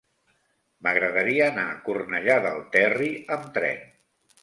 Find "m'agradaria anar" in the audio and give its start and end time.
0.87-1.67